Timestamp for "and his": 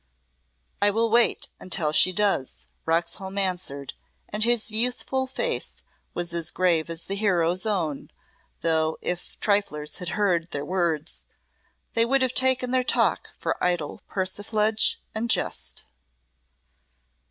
4.29-4.71